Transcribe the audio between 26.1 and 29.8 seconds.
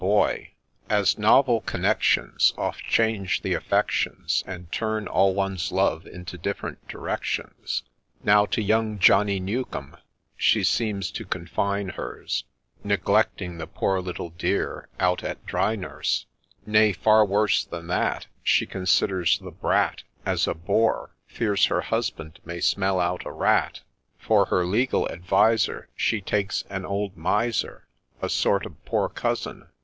takes an old Miser, A sort of' poor cousin.'